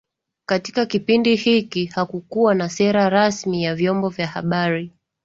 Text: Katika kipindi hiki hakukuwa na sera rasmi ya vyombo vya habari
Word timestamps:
Katika 0.49 0.85
kipindi 0.85 1.35
hiki 1.35 1.85
hakukuwa 1.85 2.55
na 2.55 2.69
sera 2.69 3.09
rasmi 3.09 3.63
ya 3.63 3.75
vyombo 3.75 4.09
vya 4.09 4.27
habari 4.27 4.93